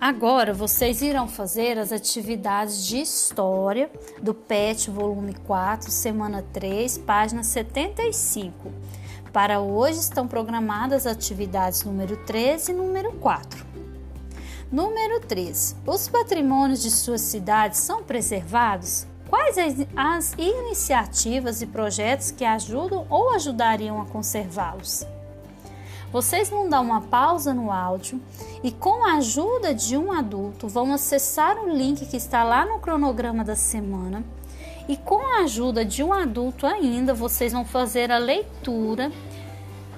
[0.00, 3.90] Agora vocês irão fazer as atividades de história
[4.22, 8.70] do PET volume 4, semana 3, página 75.
[9.32, 13.66] Para hoje estão programadas as atividades número 13 e número 4.
[14.70, 15.74] Número 3.
[15.84, 19.04] Os patrimônios de sua cidade são preservados?
[19.28, 19.56] Quais
[19.96, 25.04] as iniciativas e projetos que ajudam ou ajudariam a conservá-los?
[26.12, 28.20] Vocês vão dar uma pausa no áudio
[28.62, 32.78] e, com a ajuda de um adulto, vão acessar o link que está lá no
[32.78, 34.24] cronograma da semana.
[34.88, 39.12] E, com a ajuda de um adulto ainda, vocês vão fazer a leitura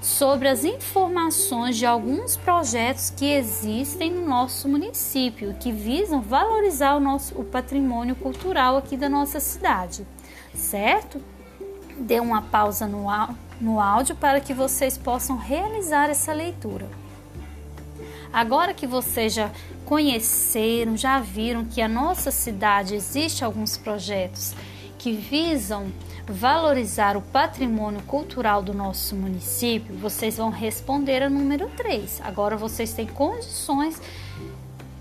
[0.00, 7.00] sobre as informações de alguns projetos que existem no nosso município, que visam valorizar o
[7.00, 10.06] nosso o patrimônio cultural aqui da nossa cidade,
[10.54, 11.20] certo?
[11.98, 13.06] Dê uma pausa no
[13.60, 16.88] no áudio para que vocês possam realizar essa leitura.
[18.32, 19.50] Agora que vocês já
[19.84, 24.54] conheceram, já viram que a nossa cidade existe alguns projetos
[24.98, 25.90] que visam
[26.26, 32.20] valorizar o patrimônio cultural do nosso município, vocês vão responder a número 3.
[32.22, 34.00] Agora vocês têm condições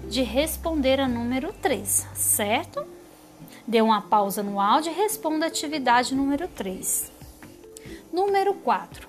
[0.08, 2.97] de responder a número 3, certo?
[3.68, 7.12] Dê uma pausa no áudio e responda a atividade número 3.
[8.12, 9.08] Número 4.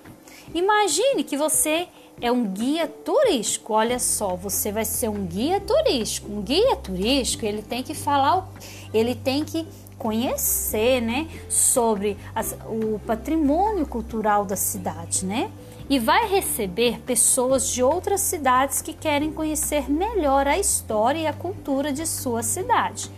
[0.53, 1.87] Imagine que você
[2.21, 3.73] é um guia turístico.
[3.73, 6.31] Olha só, você vai ser um guia turístico.
[6.31, 8.49] Um guia turístico, ele tem que falar,
[8.93, 9.65] ele tem que
[9.97, 15.51] conhecer, né, sobre as, o patrimônio cultural da cidade, né?
[15.89, 21.33] E vai receber pessoas de outras cidades que querem conhecer melhor a história e a
[21.33, 23.11] cultura de sua cidade.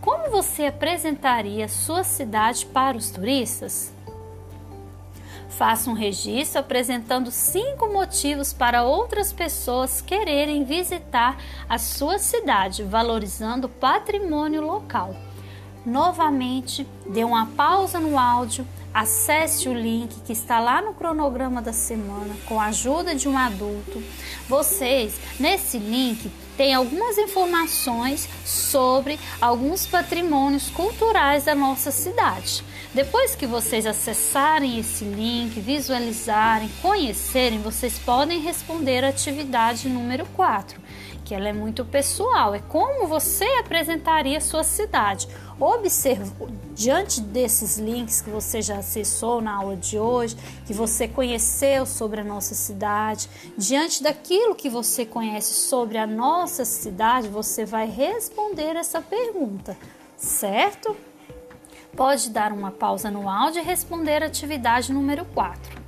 [0.00, 3.92] Como você apresentaria sua cidade para os turistas?
[5.48, 11.38] Faça um registro apresentando cinco motivos para outras pessoas quererem visitar
[11.68, 15.16] a sua cidade, valorizando o patrimônio local.
[15.84, 21.72] Novamente, dê uma pausa no áudio, acesse o link que está lá no cronograma da
[21.72, 24.02] semana com a ajuda de um adulto.
[24.48, 32.64] Vocês, nesse link, tem algumas informações sobre alguns patrimônios culturais da nossa cidade.
[32.94, 40.80] Depois que vocês acessarem esse link, visualizarem, conhecerem, vocês podem responder a atividade número 4,
[41.26, 45.26] que ela é muito pessoal, é como você apresentaria a sua cidade.
[45.58, 46.30] Observe,
[46.72, 52.20] diante desses links que você já acessou na aula de hoje, que você conheceu sobre
[52.20, 53.28] a nossa cidade,
[53.58, 59.76] diante daquilo que você conhece sobre a nossa cidade, você vai responder essa pergunta,
[60.16, 60.96] certo?
[61.96, 65.85] pode dar uma pausa no áudio e responder a atividade número 4.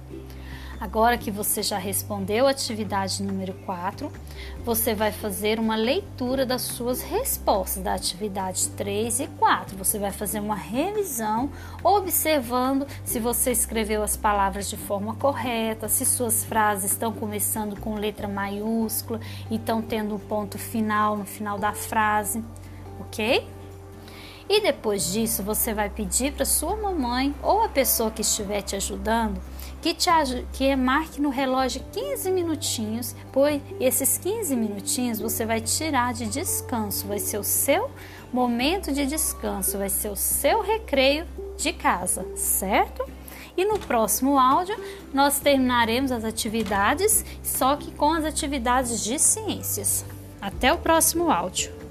[0.80, 4.12] Agora que você já respondeu a atividade número 4,
[4.64, 9.76] você vai fazer uma leitura das suas respostas da atividade 3 e 4.
[9.76, 11.50] Você vai fazer uma revisão,
[11.82, 17.96] observando se você escreveu as palavras de forma correta, se suas frases estão começando com
[17.96, 19.18] letra maiúscula
[19.50, 22.44] e estão tendo um ponto final no final da frase,
[23.00, 23.44] ok?
[24.48, 28.76] E depois disso, você vai pedir para sua mamãe ou a pessoa que estiver te
[28.76, 29.40] ajudando
[29.80, 30.10] que te
[30.52, 37.06] que marque no relógio 15 minutinhos, pois esses 15 minutinhos você vai tirar de descanso,
[37.06, 37.90] vai ser o seu
[38.32, 43.04] momento de descanso, vai ser o seu recreio de casa, certo?
[43.56, 44.76] E no próximo áudio
[45.12, 50.04] nós terminaremos as atividades, só que com as atividades de ciências.
[50.40, 51.87] Até o próximo áudio.